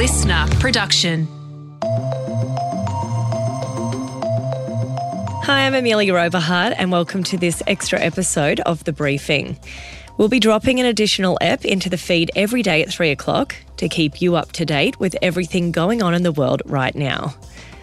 [0.00, 1.28] listener production.
[5.42, 9.58] Hi, I'm Amelia Oberhardt, and welcome to this extra episode of The Briefing.
[10.16, 13.90] We'll be dropping an additional ep into the feed every day at 3 o'clock to
[13.90, 17.34] keep you up to date with everything going on in the world right now.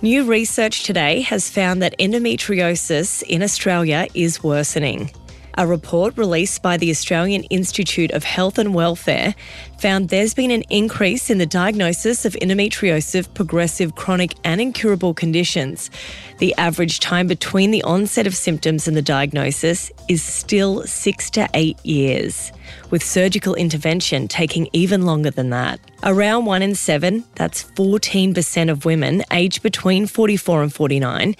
[0.01, 5.11] New research today has found that endometriosis in Australia is worsening.
[5.59, 9.33] A report released by the Australian Institute of Health and Welfare
[9.79, 15.89] found there's been an increase in the diagnosis of endometriosis, progressive, chronic, and incurable conditions.
[16.37, 21.49] The average time between the onset of symptoms and the diagnosis is still six to
[21.55, 22.51] eight years,
[22.91, 25.79] with surgical intervention taking even longer than that.
[26.03, 31.35] Around one in seven, that's 14% of women aged between 44 and 49,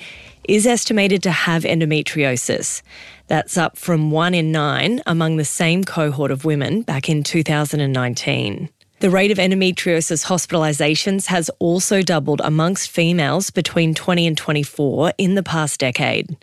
[0.48, 2.82] is estimated to have endometriosis.
[3.28, 8.70] That's up from one in nine among the same cohort of women back in 2019.
[9.00, 15.36] The rate of endometriosis hospitalisations has also doubled amongst females between 20 and 24 in
[15.36, 16.36] the past decade.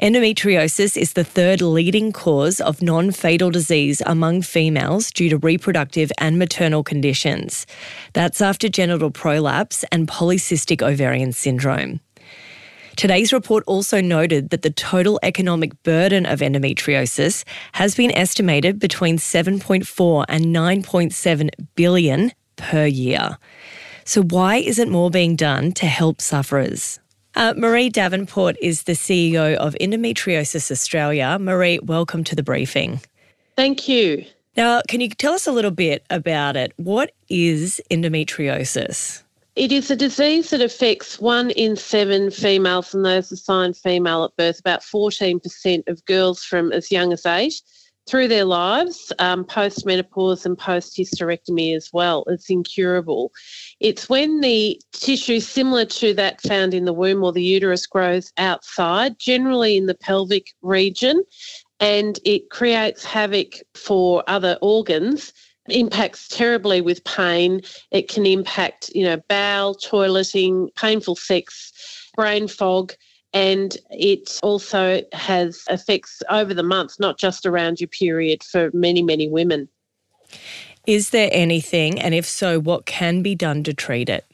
[0.00, 6.10] Endometriosis is the third leading cause of non fatal disease among females due to reproductive
[6.16, 7.66] and maternal conditions.
[8.14, 12.00] That's after genital prolapse and polycystic ovarian syndrome.
[13.00, 19.16] Today's report also noted that the total economic burden of endometriosis has been estimated between
[19.16, 23.38] 7.4 and 9.7 billion per year.
[24.04, 27.00] So why isn't more being done to help sufferers?
[27.34, 31.38] Uh, Maree Davenport is the CEO of Endometriosis Australia.
[31.40, 33.00] Maree, welcome to the briefing.
[33.56, 34.26] Thank you.
[34.58, 36.74] Now, can you tell us a little bit about it?
[36.76, 39.22] What is endometriosis?
[39.60, 44.34] It is a disease that affects one in seven females and those assigned female at
[44.38, 47.60] birth, about 14% of girls from as young as eight
[48.08, 52.24] through their lives, um, post menopause and post hysterectomy as well.
[52.28, 53.32] It's incurable.
[53.80, 58.32] It's when the tissue similar to that found in the womb or the uterus grows
[58.38, 61.22] outside, generally in the pelvic region,
[61.80, 65.34] and it creates havoc for other organs
[65.70, 67.62] impacts terribly with pain.
[67.90, 71.72] It can impact, you know, bowel, toileting, painful sex,
[72.16, 72.92] brain fog.
[73.32, 79.02] And it also has effects over the month, not just around your period for many,
[79.02, 79.68] many women.
[80.86, 84.24] Is there anything, and if so, what can be done to treat it?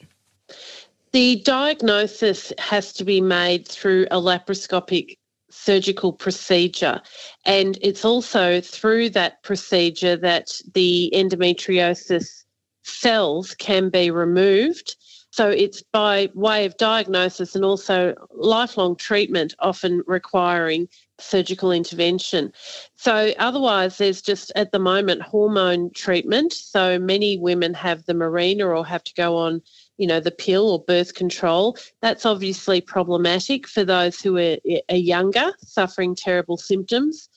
[1.11, 5.17] The diagnosis has to be made through a laparoscopic
[5.49, 7.01] surgical procedure.
[7.45, 12.43] And it's also through that procedure that the endometriosis
[12.83, 14.95] cells can be removed.
[15.31, 20.87] So it's by way of diagnosis and also lifelong treatment, often requiring
[21.19, 22.51] surgical intervention.
[22.95, 26.53] So otherwise, there's just at the moment hormone treatment.
[26.53, 29.61] So many women have the Mirena or have to go on
[29.97, 31.77] you know, the pill or birth control.
[32.01, 34.57] That's obviously problematic for those who are,
[34.89, 37.29] are younger, suffering terrible symptoms.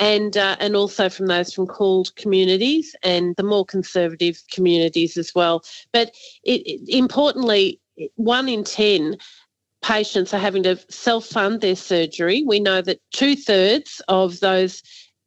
[0.00, 5.34] And, uh, and also from those from CALD communities and the more conservative communities as
[5.34, 5.64] well.
[5.92, 6.14] But
[6.44, 7.80] it, it, importantly,
[8.14, 9.16] one in 10
[9.82, 12.44] patients are having to self fund their surgery.
[12.46, 14.82] We know that two thirds of those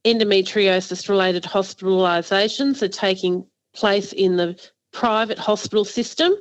[0.05, 4.59] endometriosis related hospitalisations are taking place in the
[4.91, 6.33] private hospital system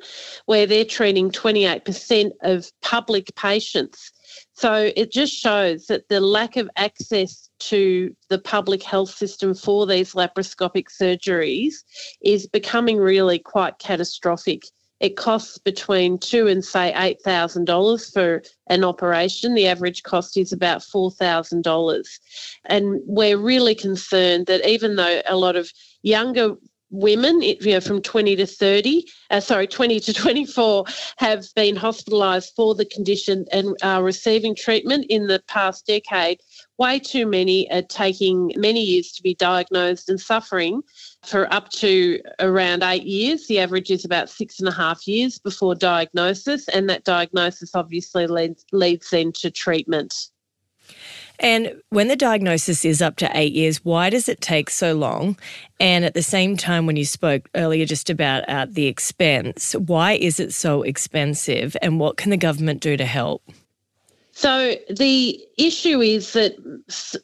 [0.47, 4.12] where they're treating 28% of public patients.
[4.53, 9.87] So it just shows that the lack of access to the public health system for
[9.87, 11.75] these laparoscopic surgeries
[12.22, 14.65] is becoming really quite catastrophic.
[15.00, 19.55] It costs between two and say eight thousand dollars for an operation.
[19.55, 22.21] The average cost is about four thousand dollars,
[22.67, 25.72] and we're really concerned that even though a lot of
[26.03, 26.55] younger
[26.90, 30.84] women you know, from 20 to 30, uh, sorry, 20 to 24
[31.18, 36.40] have been hospitalised for the condition and are receiving treatment in the past decade.
[36.78, 40.82] Way too many are taking many years to be diagnosed and suffering
[41.24, 43.46] for up to around eight years.
[43.46, 48.26] The average is about six and a half years before diagnosis, and that diagnosis obviously
[48.26, 50.31] leads, leads then to treatment.
[51.40, 55.38] And when the diagnosis is up to eight years, why does it take so long?
[55.81, 60.12] And at the same time, when you spoke earlier just about uh, the expense, why
[60.12, 61.76] is it so expensive?
[61.81, 63.42] And what can the government do to help?
[64.32, 66.54] So the issue is that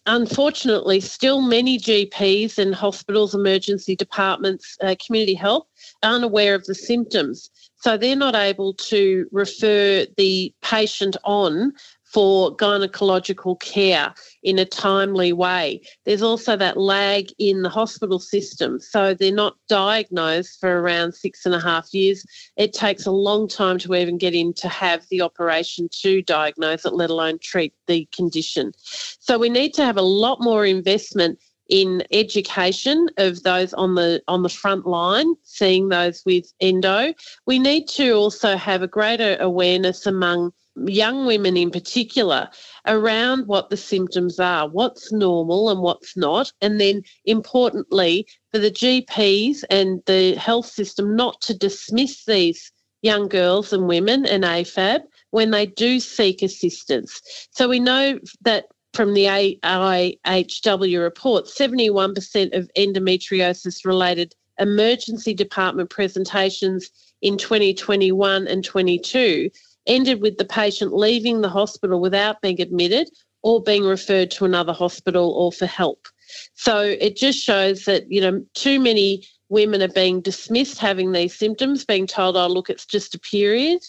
[0.06, 5.66] unfortunately, still many GPs and hospitals, emergency departments, uh, community health
[6.02, 7.50] aren't aware of the symptoms.
[7.80, 11.72] So they're not able to refer the patient on
[12.06, 15.80] for gynecological care in a timely way.
[16.04, 18.80] There's also that lag in the hospital system.
[18.80, 22.24] So they're not diagnosed for around six and a half years.
[22.56, 26.84] It takes a long time to even get in to have the operation to diagnose
[26.84, 28.72] it, let alone treat the condition.
[28.78, 34.22] So we need to have a lot more investment in education of those on the
[34.28, 37.12] on the front line seeing those with endo
[37.44, 40.52] we need to also have a greater awareness among
[40.84, 42.48] young women in particular
[42.86, 48.70] around what the symptoms are what's normal and what's not and then importantly for the
[48.70, 55.00] GPs and the health system not to dismiss these young girls and women and AFAB
[55.30, 57.20] when they do seek assistance.
[57.50, 66.90] So we know that from the AIHW report, 71% of endometriosis related emergency department presentations
[67.20, 69.50] in 2021 and 22
[69.86, 73.08] ended with the patient leaving the hospital without being admitted
[73.42, 76.08] or being referred to another hospital or for help.
[76.54, 81.38] So it just shows that, you know, too many women are being dismissed having these
[81.38, 83.80] symptoms, being told, oh, look, it's just a period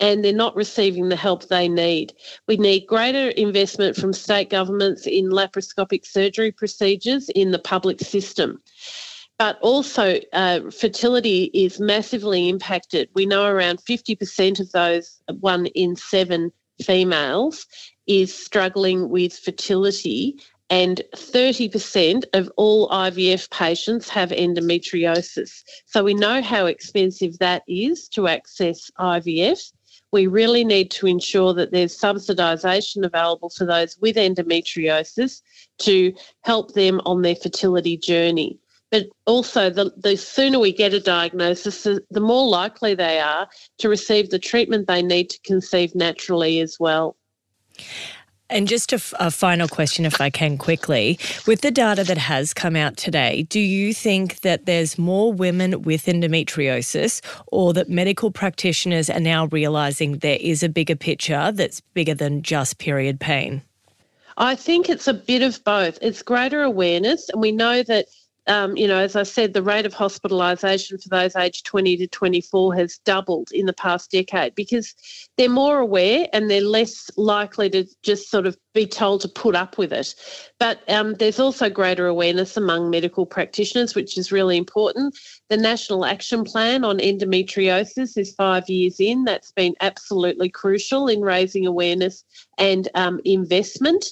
[0.00, 2.12] and they're not receiving the help they need.
[2.48, 8.62] We need greater investment from state governments in laparoscopic surgery procedures in the public system.
[9.40, 13.08] But also, uh, fertility is massively impacted.
[13.14, 16.52] We know around 50% of those, one in seven
[16.82, 17.66] females,
[18.06, 20.38] is struggling with fertility,
[20.68, 25.64] and 30% of all IVF patients have endometriosis.
[25.86, 29.72] So we know how expensive that is to access IVF
[30.12, 35.40] we really need to ensure that there's subsidisation available for those with endometriosis
[35.78, 38.58] to help them on their fertility journey.
[38.90, 43.48] But also, the, the sooner we get a diagnosis, the more likely they are
[43.78, 47.16] to receive the treatment they need to conceive naturally as well.
[48.50, 51.20] And just a, a, final question, if I can quickly.
[51.46, 55.82] With the data that has come out today, do you think that there's more women
[55.82, 61.80] with endometriosis or that medical practitioners are now realising there is a bigger picture that's
[61.94, 63.62] bigger than just period pain?
[64.36, 65.98] I think it's a bit of both.
[66.02, 68.06] It's greater awareness, and we know that
[68.46, 72.06] um, you know, as I said, the rate of hospitalisation for those aged 20 to
[72.06, 74.94] 24 has doubled in the past decade because
[75.36, 79.54] they're more aware and they're less likely to just sort of be told to put
[79.54, 80.14] up with it.
[80.58, 85.16] But um, there's also greater awareness among medical practitioners, which is really important.
[85.48, 89.24] The National Action Plan on Endometriosis is five years in.
[89.24, 92.24] That's been absolutely crucial in raising awareness
[92.58, 94.06] and um, investment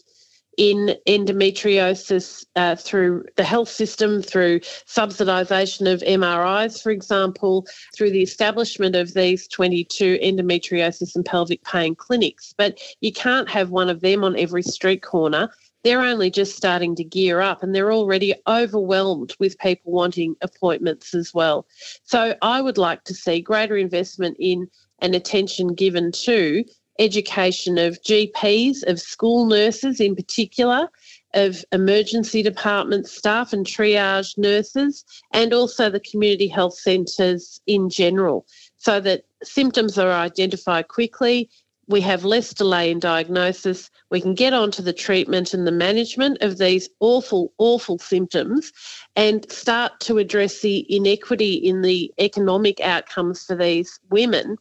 [0.58, 7.64] in endometriosis uh, through the health system, through subsidisation of MRIs, for example,
[7.96, 12.52] through the establishment of these 22 endometriosis and pelvic pain clinics.
[12.58, 15.49] But you can't have one of them on every street corner.
[15.84, 21.14] They're only just starting to gear up and they're already overwhelmed with people wanting appointments
[21.14, 21.66] as well.
[22.02, 24.69] So I would like to see greater investment in
[25.00, 26.64] and attention given to
[26.99, 30.89] education of GPs, of school nurses in particular,
[31.35, 38.47] of emergency department staff and triage nurses, and also the community health centres in general,
[38.77, 41.50] so that symptoms are identified quickly.
[41.87, 43.91] We have less delay in diagnosis.
[44.11, 48.73] We can get onto the treatment and the management of these awful, awful symptoms
[49.17, 54.59] and start to address the inequity in the economic outcomes for these women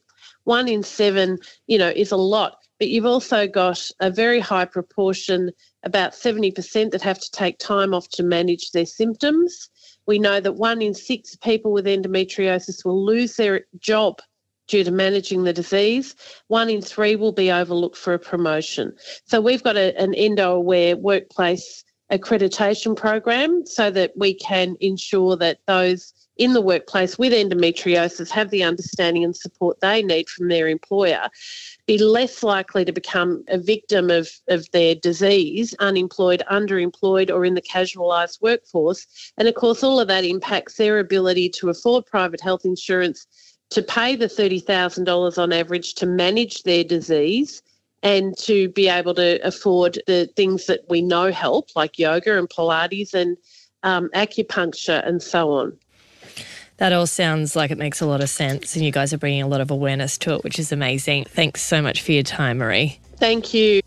[0.47, 1.37] one in seven,
[1.67, 2.57] you know, is a lot.
[2.79, 5.51] But you've also got a very high proportion,
[5.83, 9.69] about 70%, that have to take time off to manage their symptoms.
[10.05, 14.21] We know that one in six people with endometriosis will lose their job
[14.67, 16.15] due to managing the disease.
[16.47, 18.93] One in three will be overlooked for a promotion.
[19.25, 25.35] So we've got a, an endo aware workplace accreditation program so that we can ensure
[25.37, 30.47] that those in the workplace with endometriosis have the understanding and support they need from
[30.47, 31.29] their employer,
[31.85, 37.55] be less likely to become a victim of, of their disease, unemployed, underemployed, or in
[37.55, 39.31] the casualised workforce.
[39.37, 43.25] And of course, all of that impacts their ability to afford private health insurance,
[43.71, 47.61] to pay the $30,000 on average to manage their disease
[48.03, 52.49] and to be able to afford the things that we know help, like yoga and
[52.49, 53.37] Pilates and
[53.83, 55.77] um, acupuncture and so on.
[56.77, 59.41] That all sounds like it makes a lot of sense, and you guys are bringing
[59.41, 61.25] a lot of awareness to it, which is amazing.
[61.25, 62.99] Thanks so much for your time, Maree.
[63.17, 63.81] Thank you.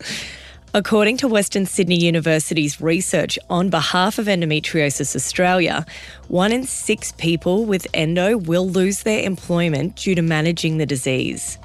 [0.73, 5.85] According to Western Sydney University's research on behalf of Endometriosis Australia,
[6.27, 11.57] one in six people with endo will lose their employment due to managing the disease.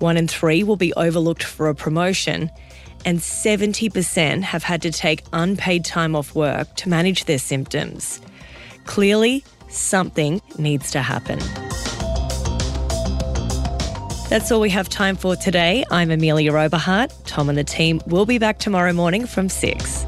[0.00, 2.50] One in three will be overlooked for a promotion,
[3.06, 8.20] and 70% have had to take unpaid time off work to manage their symptoms.
[8.84, 11.38] Clearly, something needs to happen.
[14.30, 15.84] That's all we have time for today.
[15.90, 17.12] I'm Amelia Oberhardt.
[17.26, 20.06] Tom and the team will be back tomorrow morning from 6.